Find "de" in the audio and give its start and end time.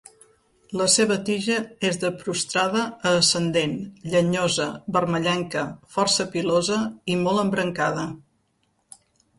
2.03-2.11